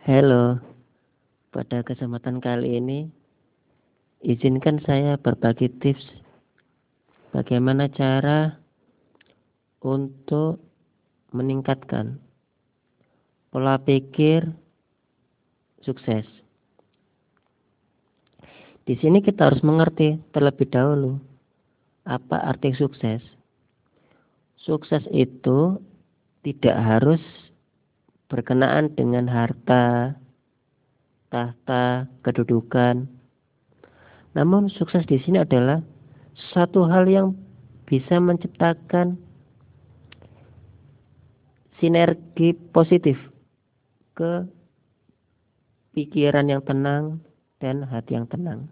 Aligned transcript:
Halo, 0.00 0.56
pada 1.52 1.84
kesempatan 1.84 2.40
kali 2.40 2.80
ini 2.80 3.12
izinkan 4.24 4.80
saya 4.80 5.20
berbagi 5.20 5.68
tips 5.76 6.00
bagaimana 7.36 7.84
cara 7.92 8.56
untuk 9.84 10.56
meningkatkan 11.36 12.16
pola 13.52 13.76
pikir 13.76 14.48
sukses. 15.84 16.24
Di 18.88 18.96
sini 19.04 19.20
kita 19.20 19.52
harus 19.52 19.60
mengerti 19.60 20.16
terlebih 20.32 20.72
dahulu 20.72 21.20
apa 22.08 22.40
arti 22.48 22.72
sukses. 22.72 23.20
Sukses 24.64 25.04
itu 25.12 25.76
tidak 26.40 26.80
harus 26.80 27.20
berkenaan 28.30 28.94
dengan 28.94 29.26
harta, 29.26 30.14
tahta, 31.34 32.06
kedudukan. 32.22 33.10
Namun 34.38 34.70
sukses 34.70 35.02
di 35.10 35.18
sini 35.18 35.42
adalah 35.42 35.82
satu 36.54 36.86
hal 36.86 37.10
yang 37.10 37.34
bisa 37.90 38.22
menciptakan 38.22 39.18
sinergi 41.82 42.54
positif 42.70 43.18
ke 44.14 44.46
pikiran 45.90 46.46
yang 46.46 46.62
tenang 46.62 47.18
dan 47.58 47.82
hati 47.82 48.14
yang 48.14 48.30
tenang. 48.30 48.70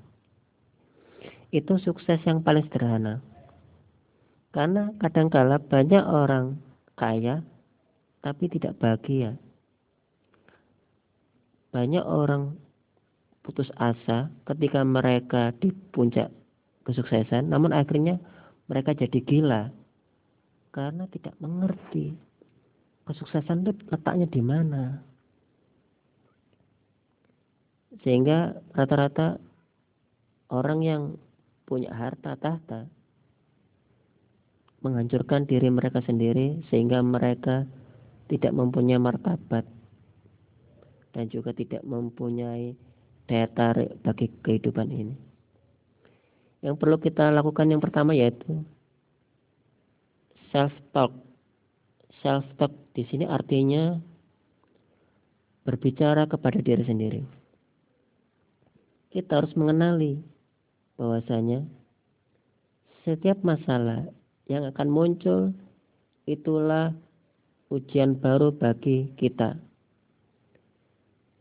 Itu 1.50 1.82
sukses 1.82 2.22
yang 2.22 2.46
paling 2.46 2.62
sederhana. 2.70 3.18
Karena 4.54 4.94
kadangkala 5.02 5.58
banyak 5.58 6.04
orang 6.06 6.62
kaya 6.94 7.42
tapi 8.22 8.50
tidak 8.50 8.78
bahagia 8.82 9.38
banyak 11.68 12.04
orang 12.04 12.56
putus 13.44 13.68
asa 13.80 14.28
ketika 14.44 14.84
mereka 14.84 15.56
di 15.56 15.72
puncak 15.72 16.28
kesuksesan, 16.84 17.48
namun 17.48 17.72
akhirnya 17.72 18.20
mereka 18.68 18.92
jadi 18.92 19.18
gila 19.24 19.72
karena 20.72 21.08
tidak 21.08 21.32
mengerti 21.40 22.12
kesuksesan 23.08 23.64
itu 23.64 23.72
letaknya 23.88 24.28
di 24.28 24.42
mana. 24.44 25.00
Sehingga 28.04 28.52
rata-rata 28.76 29.40
orang 30.52 30.80
yang 30.84 31.02
punya 31.64 31.92
harta 31.92 32.36
tahta 32.36 32.88
menghancurkan 34.80 35.44
diri 35.44 35.68
mereka 35.72 36.04
sendiri 36.04 36.62
sehingga 36.70 37.02
mereka 37.02 37.66
tidak 38.28 38.52
mempunyai 38.54 39.00
martabat 39.00 39.64
dan 41.18 41.26
juga 41.26 41.50
tidak 41.50 41.82
mempunyai 41.82 42.78
daya 43.26 43.50
tarik 43.50 43.90
bagi 44.06 44.30
kehidupan 44.46 44.86
ini. 44.86 45.18
Yang 46.62 46.78
perlu 46.78 47.02
kita 47.02 47.34
lakukan 47.34 47.66
yang 47.66 47.82
pertama 47.82 48.14
yaitu 48.14 48.62
self 50.54 50.70
talk. 50.94 51.10
Self 52.22 52.46
talk 52.54 52.70
di 52.94 53.02
sini 53.10 53.26
artinya 53.26 53.98
berbicara 55.66 56.30
kepada 56.30 56.62
diri 56.62 56.86
sendiri. 56.86 57.22
Kita 59.10 59.42
harus 59.42 59.50
mengenali 59.58 60.22
bahwasanya 60.94 61.66
setiap 63.02 63.42
masalah 63.42 64.06
yang 64.46 64.70
akan 64.70 64.86
muncul 64.86 65.50
itulah 66.30 66.94
ujian 67.74 68.14
baru 68.14 68.54
bagi 68.54 69.10
kita 69.18 69.58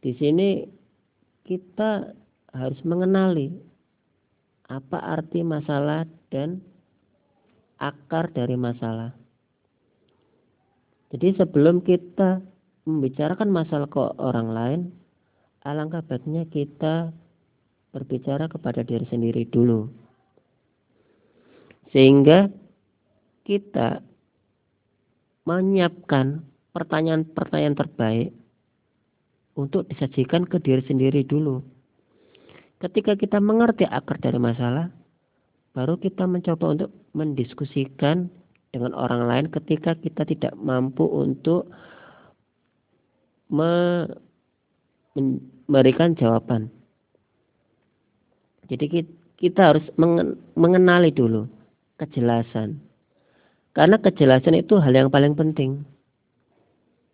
di 0.02 0.12
sini 0.16 0.64
kita 1.48 2.14
harus 2.54 2.80
mengenali 2.86 3.50
apa 4.68 5.00
arti 5.00 5.42
masalah 5.42 6.04
dan 6.28 6.60
akar 7.80 8.30
dari 8.36 8.60
masalah. 8.60 9.16
Jadi 11.08 11.40
sebelum 11.40 11.88
kita 11.88 12.44
membicarakan 12.84 13.48
masalah 13.48 13.88
ke 13.88 14.00
orang 14.20 14.50
lain, 14.52 14.82
alangkah 15.64 16.04
baiknya 16.04 16.44
kita 16.52 17.16
berbicara 17.96 18.52
kepada 18.52 18.84
diri 18.84 19.08
sendiri 19.08 19.48
dulu. 19.48 19.88
Sehingga 21.96 22.52
kita 23.48 24.04
menyiapkan 25.48 26.44
pertanyaan-pertanyaan 26.76 27.80
terbaik 27.80 28.30
untuk 29.58 29.90
disajikan 29.90 30.46
ke 30.46 30.62
diri 30.62 30.86
sendiri 30.86 31.26
dulu. 31.26 31.66
Ketika 32.78 33.18
kita 33.18 33.42
mengerti 33.42 33.90
akar 33.90 34.22
dari 34.22 34.38
masalah, 34.38 34.94
baru 35.74 35.98
kita 35.98 36.30
mencoba 36.30 36.78
untuk 36.78 36.94
mendiskusikan 37.18 38.30
dengan 38.70 38.94
orang 38.94 39.26
lain 39.26 39.50
ketika 39.50 39.98
kita 39.98 40.30
tidak 40.30 40.54
mampu 40.62 41.10
untuk 41.10 41.66
memberikan 45.18 46.14
jawaban. 46.14 46.70
Jadi 48.70 49.10
kita 49.42 49.74
harus 49.74 49.86
mengenali 50.54 51.10
dulu 51.10 51.50
kejelasan. 51.98 52.78
Karena 53.74 53.98
kejelasan 53.98 54.54
itu 54.54 54.78
hal 54.78 54.94
yang 54.94 55.10
paling 55.10 55.34
penting. 55.34 55.82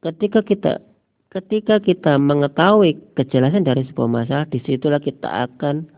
Ketika 0.04 0.44
kita 0.44 0.84
ketika 1.33 1.81
kita 1.81 2.21
mengetahui 2.21 3.01
kejelasan 3.17 3.66
dari 3.66 3.81
sebuah 3.89 4.05
masalah, 4.05 4.45
di 4.53 4.61
situlah 4.61 5.01
kita 5.01 5.49
akan 5.49 5.89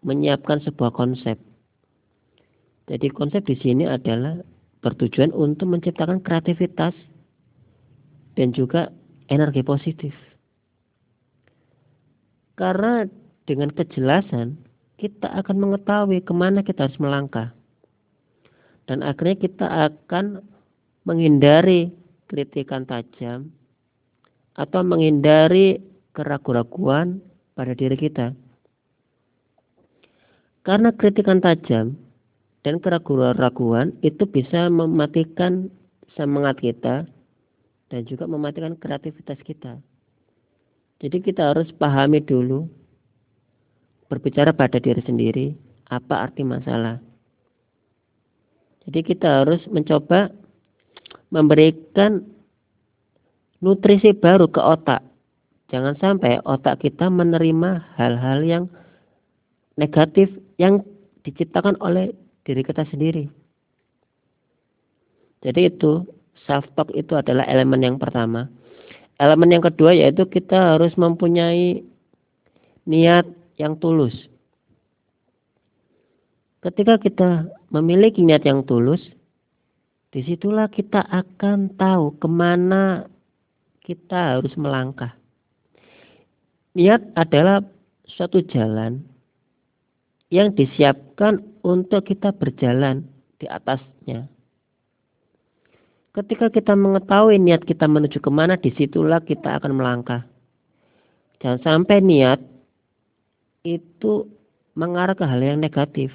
menyiapkan 0.00 0.64
sebuah 0.64 0.96
konsep. 0.96 1.36
Jadi 2.88 3.12
konsep 3.12 3.44
di 3.44 3.52
sini 3.60 3.84
adalah 3.84 4.40
bertujuan 4.80 5.28
untuk 5.36 5.68
menciptakan 5.68 6.24
kreativitas 6.24 6.96
dan 8.40 8.56
juga 8.56 8.88
energi 9.28 9.60
positif. 9.60 10.16
Karena 12.56 13.04
dengan 13.44 13.68
kejelasan 13.76 14.56
kita 14.96 15.28
akan 15.36 15.56
mengetahui 15.68 16.24
ke 16.24 16.32
mana 16.32 16.64
kita 16.64 16.88
harus 16.88 16.96
melangkah. 16.96 17.52
Dan 18.88 19.04
akhirnya 19.04 19.36
kita 19.36 19.66
akan 19.68 20.40
menghindari 21.04 21.92
kritikan 22.24 22.88
tajam 22.88 23.52
atau 24.58 24.82
menghindari 24.82 25.78
keraguan-raguan 26.18 27.22
pada 27.54 27.78
diri 27.78 27.94
kita. 27.94 28.34
Karena 30.66 30.90
kritikan 30.90 31.38
tajam 31.38 31.94
dan 32.66 32.82
keraguan-raguan 32.82 33.94
itu 34.02 34.26
bisa 34.26 34.66
mematikan 34.66 35.70
semangat 36.18 36.58
kita 36.58 37.06
dan 37.88 38.00
juga 38.04 38.26
mematikan 38.26 38.74
kreativitas 38.74 39.38
kita. 39.46 39.78
Jadi 40.98 41.22
kita 41.22 41.54
harus 41.54 41.70
pahami 41.78 42.18
dulu 42.18 42.66
berbicara 44.10 44.50
pada 44.50 44.82
diri 44.82 44.98
sendiri 45.06 45.54
apa 45.88 46.26
arti 46.26 46.42
masalah. 46.42 46.98
Jadi 48.84 49.00
kita 49.06 49.44
harus 49.44 49.62
mencoba 49.70 50.32
memberikan 51.30 52.24
nutrisi 53.62 54.14
baru 54.14 54.46
ke 54.50 54.60
otak. 54.62 55.02
Jangan 55.68 55.94
sampai 56.00 56.40
otak 56.48 56.80
kita 56.80 57.12
menerima 57.12 57.94
hal-hal 58.00 58.40
yang 58.40 58.64
negatif 59.76 60.32
yang 60.56 60.80
diciptakan 61.22 61.76
oleh 61.84 62.16
diri 62.48 62.64
kita 62.64 62.88
sendiri. 62.88 63.28
Jadi 65.44 65.70
itu 65.70 66.02
self 66.48 66.64
talk 66.74 66.88
itu 66.96 67.14
adalah 67.14 67.44
elemen 67.46 67.84
yang 67.84 67.96
pertama. 68.00 68.48
Elemen 69.20 69.58
yang 69.58 69.64
kedua 69.66 69.92
yaitu 69.92 70.24
kita 70.24 70.74
harus 70.74 70.96
mempunyai 70.96 71.84
niat 72.88 73.28
yang 73.60 73.76
tulus. 73.76 74.14
Ketika 76.64 76.98
kita 76.98 77.46
memiliki 77.70 78.24
niat 78.24 78.42
yang 78.42 78.66
tulus, 78.66 79.02
di 80.10 80.24
situlah 80.24 80.66
kita 80.72 81.04
akan 81.06 81.76
tahu 81.76 82.16
ke 82.18 82.26
mana 82.26 83.06
kita 83.88 84.36
harus 84.36 84.52
melangkah. 84.60 85.16
Niat 86.76 87.16
adalah 87.16 87.64
suatu 88.04 88.44
jalan 88.44 89.00
yang 90.28 90.52
disiapkan 90.52 91.40
untuk 91.64 92.04
kita 92.04 92.36
berjalan 92.36 93.08
di 93.40 93.48
atasnya. 93.48 94.28
Ketika 96.12 96.52
kita 96.52 96.76
mengetahui 96.76 97.40
niat 97.40 97.64
kita 97.64 97.88
menuju 97.88 98.20
ke 98.20 98.28
mana, 98.28 98.60
di 98.60 98.68
situlah 98.76 99.24
kita 99.24 99.56
akan 99.56 99.80
melangkah. 99.80 100.28
Jangan 101.40 101.60
sampai 101.64 102.04
niat 102.04 102.44
itu 103.64 104.28
mengarah 104.76 105.16
ke 105.16 105.24
hal 105.24 105.40
yang 105.40 105.64
negatif. 105.64 106.12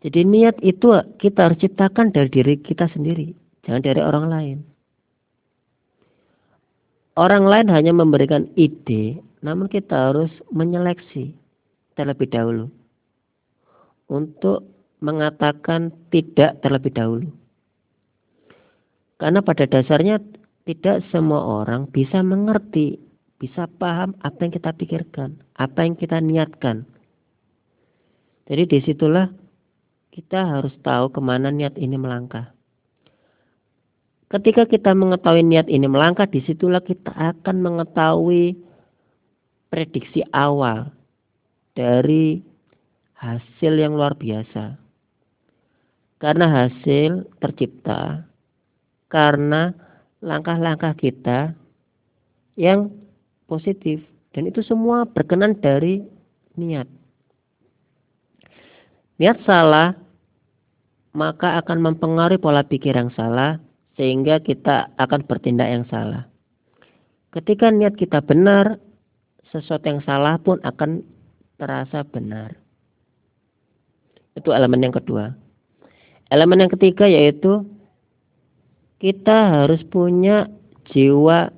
Jadi 0.00 0.20
niat 0.24 0.56
itu 0.64 0.96
kita 1.20 1.52
harus 1.52 1.60
ciptakan 1.60 2.12
dari 2.12 2.28
diri 2.32 2.54
kita 2.60 2.88
sendiri, 2.92 3.32
jangan 3.64 3.82
dari 3.84 4.00
orang 4.00 4.26
lain. 4.28 4.73
Orang 7.14 7.44
lain 7.46 7.68
hanya 7.70 7.92
memberikan 7.94 8.50
ide, 8.58 9.18
namun 9.42 9.70
kita 9.70 10.12
harus 10.12 10.30
menyeleksi 10.50 11.34
terlebih 11.94 12.30
dahulu 12.30 12.66
untuk 14.10 14.66
mengatakan 14.98 15.92
tidak 16.10 16.58
terlebih 16.64 16.92
dahulu. 16.94 17.28
Karena 19.20 19.40
pada 19.40 19.64
dasarnya 19.68 20.18
tidak 20.64 21.04
semua 21.12 21.64
orang 21.64 21.86
bisa 21.92 22.24
mengerti, 22.24 22.98
bisa 23.38 23.68
paham 23.78 24.16
apa 24.24 24.38
yang 24.42 24.52
kita 24.52 24.70
pikirkan, 24.74 25.38
apa 25.60 25.84
yang 25.84 25.94
kita 25.94 26.18
niatkan. 26.18 26.88
Jadi 28.48 28.62
di 28.68 28.78
situlah 28.84 29.28
kita 30.12 30.44
harus 30.44 30.72
tahu 30.84 31.12
ke 31.12 31.20
mana 31.20 31.48
niat 31.52 31.76
ini 31.76 31.96
melangkah. 31.96 32.52
Ketika 34.34 34.66
kita 34.66 34.98
mengetahui 34.98 35.46
niat 35.46 35.70
ini 35.70 35.86
melangkah, 35.86 36.26
di 36.26 36.42
situlah 36.42 36.82
kita 36.82 37.14
akan 37.14 37.62
mengetahui 37.62 38.58
prediksi 39.70 40.26
awal 40.34 40.90
dari 41.78 42.42
hasil 43.14 43.72
yang 43.78 43.94
luar 43.94 44.18
biasa. 44.18 44.74
Karena 46.18 46.50
hasil 46.50 47.30
tercipta 47.38 48.26
karena 49.06 49.70
langkah-langkah 50.18 50.98
kita 50.98 51.54
yang 52.58 52.90
positif 53.46 54.02
dan 54.34 54.50
itu 54.50 54.66
semua 54.66 55.06
berkenan 55.06 55.54
dari 55.62 56.02
niat. 56.58 56.90
Niat 59.22 59.46
salah 59.46 59.94
maka 61.14 61.54
akan 61.62 61.94
mempengaruhi 61.94 62.42
pola 62.42 62.66
pikir 62.66 62.98
yang 62.98 63.14
salah 63.14 63.62
sehingga 63.94 64.42
kita 64.42 64.90
akan 64.98 65.26
bertindak 65.26 65.70
yang 65.70 65.84
salah. 65.86 66.26
Ketika 67.34 67.70
niat 67.70 67.98
kita 67.98 68.22
benar, 68.22 68.78
sesuatu 69.50 69.86
yang 69.86 70.02
salah 70.02 70.38
pun 70.38 70.58
akan 70.62 71.02
terasa 71.58 72.02
benar. 72.02 72.58
Itu 74.34 74.50
elemen 74.50 74.82
yang 74.82 74.94
kedua. 74.94 75.34
Elemen 76.30 76.66
yang 76.66 76.72
ketiga 76.74 77.06
yaitu 77.06 77.62
kita 78.98 79.62
harus 79.62 79.82
punya 79.86 80.50
jiwa 80.90 81.54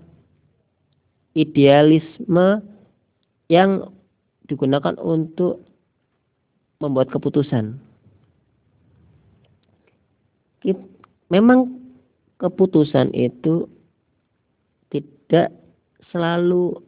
idealisme 1.36 2.60
yang 3.48 3.92
digunakan 4.48 4.96
untuk 5.00 5.64
membuat 6.80 7.08
keputusan. 7.08 7.80
Memang 11.26 11.85
keputusan 12.36 13.12
itu 13.16 13.68
tidak 14.92 15.52
selalu 16.12 16.80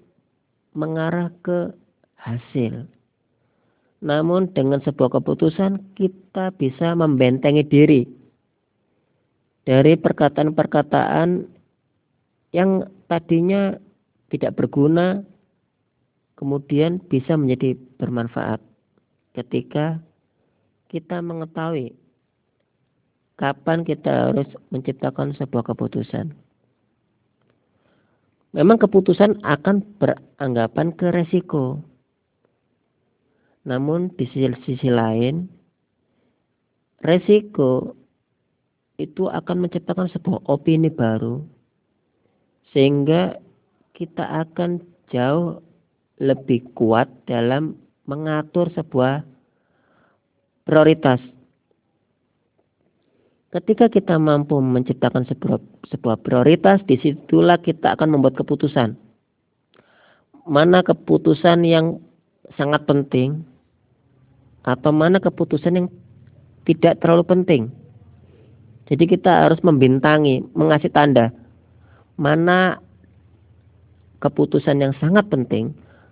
mengarah 0.77 1.33
ke 1.43 1.73
hasil. 2.21 2.87
Namun 3.99 4.55
dengan 4.55 4.79
sebuah 4.85 5.19
keputusan 5.19 5.99
kita 5.99 6.55
bisa 6.55 6.95
membentengi 6.95 7.67
diri 7.67 8.03
dari 9.67 9.99
perkataan-perkataan 9.99 11.45
yang 12.57 12.89
tadinya 13.11 13.77
tidak 14.33 14.57
berguna 14.57 15.21
kemudian 16.41 17.03
bisa 17.11 17.37
menjadi 17.37 17.77
bermanfaat 17.99 18.63
ketika 19.37 20.01
kita 20.89 21.21
mengetahui 21.21 21.93
kapan 23.39 23.87
kita 23.87 24.35
harus 24.35 24.51
menciptakan 24.75 25.33
sebuah 25.39 25.71
keputusan. 25.73 26.35
Memang 28.53 28.77
keputusan 28.83 29.39
akan 29.47 29.87
beranggapan 30.03 30.91
ke 30.99 31.15
resiko. 31.15 31.79
Namun 33.63 34.11
di 34.19 34.27
sisi, 34.27 34.89
lain, 34.91 35.47
resiko 37.05 37.95
itu 38.99 39.31
akan 39.31 39.69
menciptakan 39.69 40.11
sebuah 40.11 40.49
opini 40.51 40.91
baru. 40.91 41.39
Sehingga 42.75 43.39
kita 43.95 44.49
akan 44.49 44.83
jauh 45.15 45.63
lebih 46.19 46.67
kuat 46.75 47.07
dalam 47.31 47.79
mengatur 48.11 48.73
sebuah 48.75 49.23
prioritas. 50.67 51.38
Ketika 53.49 53.89
kita 53.89 54.21
mampu 54.21 54.61
menciptakan 54.61 55.25
sebuah, 55.25 55.57
sebuah 55.89 56.21
prioritas, 56.21 56.85
di 56.85 57.01
situlah 57.01 57.57
kita 57.57 57.97
akan 57.97 58.19
membuat 58.19 58.37
keputusan. 58.37 58.93
Mana 60.45 60.85
keputusan 60.85 61.65
yang 61.65 61.97
sangat 62.61 62.85
penting, 62.85 63.45
atau 64.69 64.93
mana 64.93 65.17
keputusan 65.17 65.81
yang 65.81 65.87
tidak 66.69 67.01
terlalu 67.01 67.25
penting. 67.25 67.63
Jadi 68.89 69.05
kita 69.17 69.49
harus 69.49 69.61
membintangi, 69.65 70.45
mengasih 70.53 70.93
tanda 70.93 71.33
mana 72.19 72.83
keputusan 74.19 74.83
yang 74.83 74.93
sangat 74.99 75.31
penting, 75.31 75.71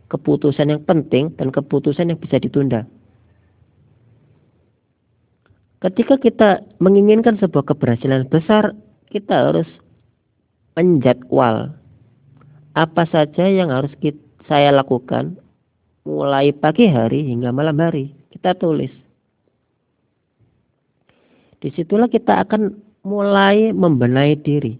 keputusan 0.08 0.70
yang 0.70 0.82
penting 0.86 1.34
dan 1.34 1.50
keputusan 1.50 2.14
yang 2.14 2.18
bisa 2.22 2.38
ditunda. 2.38 2.86
Ketika 5.76 6.16
kita 6.16 6.64
menginginkan 6.80 7.36
sebuah 7.36 7.68
keberhasilan 7.72 8.32
besar, 8.32 8.72
kita 9.12 9.52
harus 9.52 9.68
menjadwal 10.76 11.76
apa 12.76 13.04
saja 13.08 13.48
yang 13.48 13.72
harus 13.72 13.92
kita, 14.00 14.20
saya 14.48 14.72
lakukan 14.72 15.36
mulai 16.06 16.54
pagi 16.54 16.86
hari 16.86 17.26
hingga 17.28 17.50
malam 17.50 17.76
hari. 17.80 18.14
Kita 18.30 18.54
tulis. 18.56 18.92
Di 21.60 21.72
situlah 21.72 22.06
kita 22.06 22.44
akan 22.46 22.76
mulai 23.02 23.72
membenahi 23.72 24.36
diri. 24.38 24.74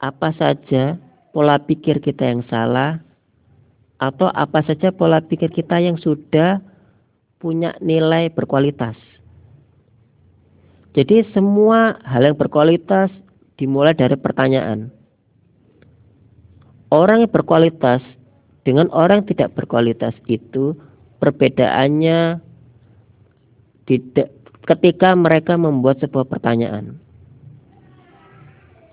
Apa 0.00 0.32
saja 0.34 0.96
pola 1.30 1.60
pikir 1.60 2.00
kita 2.00 2.26
yang 2.26 2.42
salah, 2.48 3.00
atau 4.00 4.28
apa 4.32 4.64
saja 4.66 4.90
pola 4.90 5.22
pikir 5.22 5.52
kita 5.52 5.78
yang 5.80 5.96
sudah 6.00 6.60
punya 7.38 7.76
nilai 7.78 8.32
berkualitas. 8.32 9.13
Jadi 10.94 11.26
semua 11.34 11.98
hal 12.06 12.22
yang 12.22 12.38
berkualitas 12.38 13.10
dimulai 13.58 13.94
dari 13.94 14.14
pertanyaan. 14.14 14.94
Orang 16.94 17.26
yang 17.26 17.32
berkualitas 17.34 18.00
dengan 18.62 18.86
orang 18.94 19.22
yang 19.22 19.28
tidak 19.34 19.50
berkualitas 19.58 20.14
itu 20.30 20.78
perbedaannya 21.18 22.38
tidak 23.90 24.30
ketika 24.64 25.12
mereka 25.18 25.58
membuat 25.58 25.98
sebuah 25.98 26.30
pertanyaan. 26.30 27.02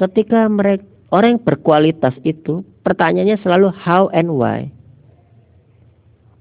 Ketika 0.01 0.49
mereka 0.49 0.83
orang 1.13 1.37
yang 1.37 1.43
berkualitas 1.45 2.17
itu 2.25 2.65
pertanyaannya 2.81 3.37
selalu 3.45 3.69
how 3.69 4.09
and 4.09 4.31
why 4.33 4.71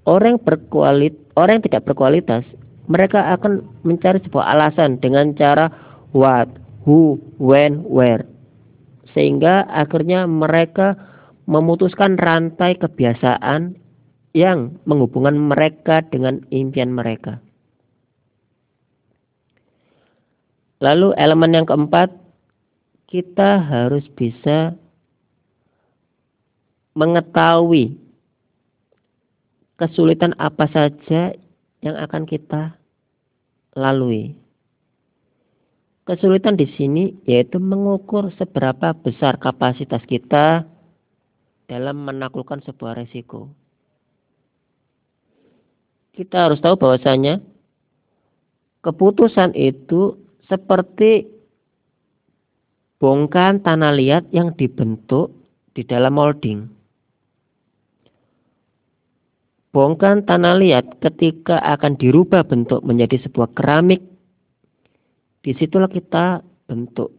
orang 0.09 0.40
berkualit 0.40 1.14
orang 1.37 1.61
yang 1.61 1.67
tidak 1.71 1.83
berkualitas 1.85 2.47
mereka 2.90 3.38
akan 3.38 3.62
mencari 3.87 4.18
sebuah 4.26 4.50
alasan 4.50 4.99
dengan 4.99 5.30
cara 5.38 5.70
what, 6.11 6.50
who, 6.82 7.23
when, 7.38 7.87
where. 7.87 8.26
Sehingga 9.14 9.62
akhirnya 9.70 10.26
mereka 10.26 10.99
memutuskan 11.47 12.18
rantai 12.18 12.75
kebiasaan 12.82 13.78
yang 14.35 14.75
menghubungkan 14.90 15.38
mereka 15.38 16.02
dengan 16.11 16.42
impian 16.50 16.90
mereka. 16.90 17.38
Lalu 20.82 21.14
elemen 21.14 21.54
yang 21.54 21.66
keempat, 21.66 22.11
kita 23.06 23.62
harus 23.62 24.06
bisa 24.14 24.75
mengetahui 26.99 27.99
kesulitan 29.78 30.35
apa 30.42 30.66
saja 30.70 31.35
yang 31.82 31.97
akan 31.97 32.25
kita 32.26 32.79
lalui. 33.77 34.35
Kesulitan 36.09 36.59
di 36.59 36.67
sini 36.75 37.15
yaitu 37.29 37.62
mengukur 37.62 38.35
seberapa 38.35 38.97
besar 38.99 39.39
kapasitas 39.39 40.03
kita 40.09 40.67
dalam 41.71 42.03
menaklukkan 42.03 42.67
sebuah 42.67 42.99
resiko. 42.99 43.53
Kita 46.11 46.50
harus 46.50 46.59
tahu 46.59 46.75
bahwasanya 46.75 47.39
keputusan 48.83 49.55
itu 49.55 50.19
seperti 50.50 51.31
bongkahan 52.99 53.62
tanah 53.62 53.95
liat 53.95 54.25
yang 54.35 54.50
dibentuk 54.59 55.31
di 55.79 55.87
dalam 55.87 56.19
molding. 56.19 56.79
Bongkahan 59.71 60.27
tanah 60.27 60.59
liat 60.59 60.99
ketika 60.99 61.62
akan 61.62 61.95
dirubah 61.95 62.43
bentuk 62.43 62.83
menjadi 62.83 63.23
sebuah 63.23 63.55
keramik, 63.55 64.03
di 65.47 65.55
situlah 65.55 65.87
kita 65.87 66.43
bentuk. 66.67 67.15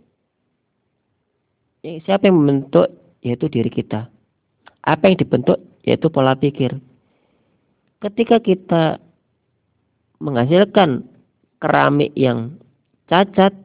Siapa 1.82 2.28
yang 2.28 2.44
membentuk 2.44 2.92
yaitu 3.24 3.48
diri 3.48 3.72
kita. 3.72 4.12
Apa 4.84 5.10
yang 5.10 5.18
dibentuk 5.18 5.58
yaitu 5.88 6.12
pola 6.12 6.36
pikir. 6.36 6.76
Ketika 8.04 8.44
kita 8.44 9.00
menghasilkan 10.20 11.08
keramik 11.64 12.12
yang 12.20 12.60
cacat, 13.08 13.56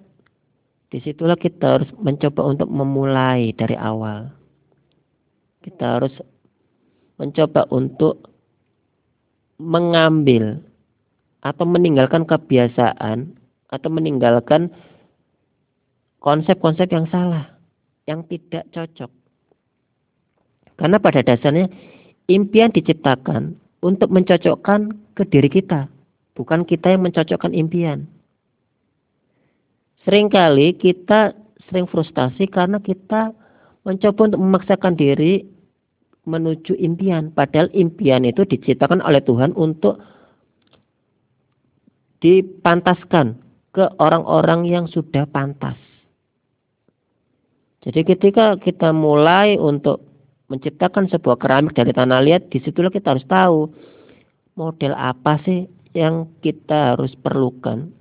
di 0.95 1.03
situlah 1.03 1.37
kita 1.37 1.81
harus 1.81 1.91
mencoba 1.99 2.55
untuk 2.55 2.69
memulai 2.71 3.51
dari 3.53 3.75
awal. 3.75 4.31
Kita 5.61 5.99
harus 5.99 6.15
mencoba 7.19 7.67
untuk 7.75 8.36
mengambil 9.57 10.61
atau 11.41 11.65
meninggalkan 11.65 12.27
kebiasaan 12.27 13.37
atau 13.71 13.89
meninggalkan 13.91 14.73
konsep-konsep 16.21 16.91
yang 16.91 17.07
salah, 17.09 17.55
yang 18.11 18.27
tidak 18.27 18.67
cocok. 18.75 19.11
Karena 20.77 21.01
pada 21.01 21.25
dasarnya 21.25 21.71
impian 22.29 22.75
diciptakan 22.75 23.57
untuk 23.81 24.13
mencocokkan 24.13 24.93
ke 25.17 25.23
diri 25.31 25.49
kita, 25.49 25.89
bukan 26.37 26.69
kita 26.69 26.93
yang 26.93 27.07
mencocokkan 27.07 27.55
impian. 27.57 28.05
Seringkali 30.05 30.77
kita 30.79 31.35
sering 31.67 31.91
frustasi 31.91 32.47
karena 32.47 32.79
kita 32.79 33.35
mencoba 33.83 34.21
untuk 34.31 34.41
memaksakan 34.43 34.95
diri 34.95 35.47
menuju 36.27 36.75
impian, 36.77 37.31
padahal 37.31 37.71
impian 37.73 38.27
itu 38.27 38.43
diciptakan 38.43 38.99
oleh 39.01 39.23
Tuhan 39.23 39.55
untuk 39.55 40.03
dipantaskan 42.19 43.39
ke 43.71 43.87
orang-orang 44.03 44.67
yang 44.67 44.85
sudah 44.91 45.25
pantas. 45.31 45.79
Jadi 47.87 48.03
ketika 48.03 48.59
kita 48.59 48.91
mulai 48.91 49.55
untuk 49.55 50.03
menciptakan 50.51 51.07
sebuah 51.07 51.39
keramik 51.39 51.79
dari 51.79 51.95
tanah 51.95 52.19
liat, 52.19 52.51
di 52.51 52.59
situlah 52.59 52.91
kita 52.91 53.15
harus 53.15 53.27
tahu 53.31 53.71
model 54.59 54.91
apa 54.99 55.39
sih 55.47 55.71
yang 55.95 56.27
kita 56.43 56.99
harus 56.99 57.15
perlukan 57.15 57.95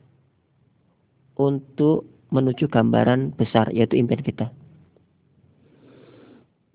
untuk 1.38 2.10
menuju 2.34 2.65
gambaran 2.72 3.36
besar 3.38 3.70
yaitu 3.70 4.00
impian 4.00 4.25
kita. 4.25 4.50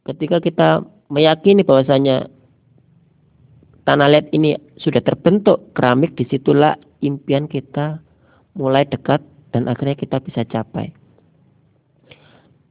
Ketika 0.07 0.39
kita 0.39 0.69
meyakini 1.11 1.67
bahwasanya 1.67 2.31
tanah 3.85 4.09
liat 4.09 4.31
ini 4.31 4.55
sudah 4.79 5.03
terbentuk 5.03 5.75
keramik, 5.75 6.15
di 6.15 6.25
situlah 6.31 6.79
impian 7.03 7.51
kita 7.51 7.99
mulai 8.55 8.87
dekat 8.87 9.21
dan 9.51 9.67
akhirnya 9.67 9.99
kita 9.99 10.23
bisa 10.23 10.47
capai. 10.47 10.95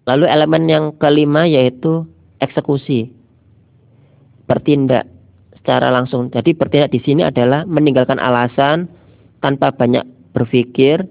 Lalu 0.08 0.26
elemen 0.26 0.66
yang 0.66 0.86
kelima 0.98 1.46
yaitu 1.46 2.08
eksekusi. 2.42 3.14
Bertindak 4.50 5.06
secara 5.54 5.94
langsung. 5.94 6.34
Jadi 6.34 6.58
bertindak 6.58 6.90
di 6.90 7.04
sini 7.06 7.22
adalah 7.22 7.62
meninggalkan 7.70 8.18
alasan 8.18 8.90
tanpa 9.46 9.70
banyak 9.70 10.02
berpikir, 10.34 11.06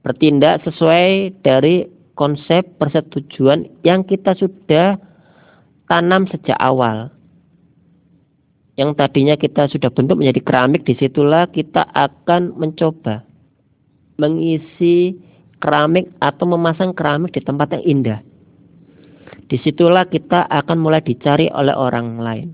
bertindak 0.00 0.64
sesuai 0.64 1.36
dari 1.44 1.84
konsep 2.16 2.64
persetujuan 2.80 3.68
yang 3.84 4.00
kita 4.06 4.32
sudah 4.32 4.96
tanam 5.90 6.30
sejak 6.30 6.54
awal. 6.62 7.10
Yang 8.78 8.94
tadinya 8.94 9.34
kita 9.34 9.66
sudah 9.66 9.90
bentuk 9.90 10.22
menjadi 10.22 10.40
keramik, 10.40 10.86
di 10.86 10.94
situlah 10.94 11.50
kita 11.50 11.90
akan 11.90 12.54
mencoba 12.54 13.26
mengisi 14.16 15.18
keramik 15.58 16.08
atau 16.22 16.46
memasang 16.46 16.94
keramik 16.94 17.34
di 17.34 17.42
tempat 17.42 17.74
yang 17.76 17.84
indah. 17.98 18.20
Di 19.50 19.58
situlah 19.58 20.06
kita 20.06 20.46
akan 20.46 20.78
mulai 20.78 21.02
dicari 21.02 21.50
oleh 21.50 21.74
orang 21.74 22.22
lain. 22.22 22.48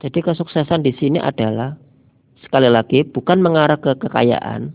Jadi 0.00 0.24
kesuksesan 0.24 0.80
di 0.86 0.96
sini 0.96 1.20
adalah 1.20 1.76
sekali 2.40 2.70
lagi 2.70 3.04
bukan 3.04 3.42
mengarah 3.44 3.76
ke 3.76 3.92
kekayaan, 3.98 4.72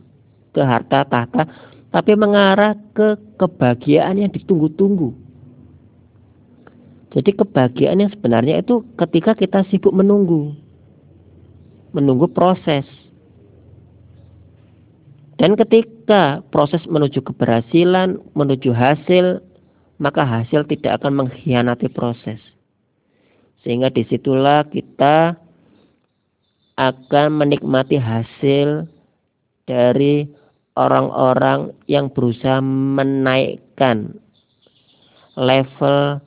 ke 0.53 0.61
harta 0.61 1.07
tahta, 1.09 1.49
tapi 1.89 2.13
mengarah 2.13 2.77
ke 2.93 3.17
kebahagiaan 3.39 4.19
yang 4.19 4.31
ditunggu-tunggu. 4.31 5.22
Jadi 7.13 7.29
kebahagiaan 7.37 8.01
yang 8.01 8.09
sebenarnya 8.09 8.65
itu 8.65 8.81
ketika 8.97 9.37
kita 9.37 9.61
sibuk 9.69 9.93
menunggu. 9.93 10.57
Menunggu 11.93 12.25
proses. 12.25 12.89
Dan 15.37 15.53
ketika 15.53 16.41
proses 16.49 16.81
menuju 16.89 17.21
keberhasilan, 17.21 18.17
menuju 18.33 18.73
hasil, 18.73 19.45
maka 20.01 20.25
hasil 20.25 20.65
tidak 20.65 21.01
akan 21.01 21.25
mengkhianati 21.25 21.85
proses. 21.93 22.41
Sehingga 23.61 23.93
di 23.93 24.03
situlah 24.09 24.65
kita 24.65 25.37
akan 26.73 27.27
menikmati 27.37 28.01
hasil 28.01 28.89
dari 29.69 30.25
orang-orang 30.73 31.69
yang 31.85 32.09
berusaha 32.09 32.57
menaikkan 32.65 34.17
level 35.37 36.17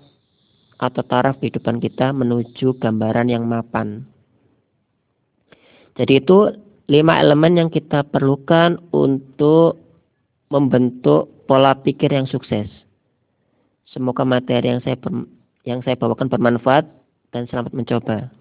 atau 0.77 1.03
taraf 1.05 1.41
kehidupan 1.41 1.81
kita 1.81 2.13
menuju 2.13 2.77
gambaran 2.77 3.33
yang 3.33 3.49
mapan. 3.49 4.05
Jadi 5.97 6.21
itu 6.21 6.53
lima 6.93 7.17
elemen 7.17 7.57
yang 7.57 7.71
kita 7.73 8.05
perlukan 8.05 8.77
untuk 8.93 9.81
membentuk 10.53 11.33
pola 11.49 11.73
pikir 11.81 12.13
yang 12.13 12.29
sukses. 12.29 12.69
Semoga 13.89 14.29
materi 14.29 14.77
yang 14.77 14.85
saya 14.85 15.01
yang 15.65 15.81
saya 15.81 15.97
bawakan 15.97 16.29
bermanfaat 16.29 16.85
dan 17.33 17.49
selamat 17.49 17.73
mencoba. 17.73 18.36